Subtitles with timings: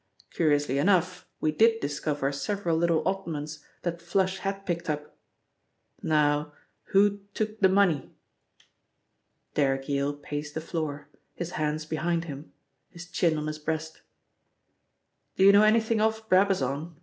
[0.31, 5.15] Curiously enough, we did discover several little oddments that 'Flush' had picked up
[6.01, 6.53] now,
[6.85, 8.09] who took the money?"
[9.53, 12.51] Derrick Yale paced the floor, his hands behind him,
[12.89, 14.01] his chin on his breast.
[15.35, 16.95] "Do you know anything of Brabazon?"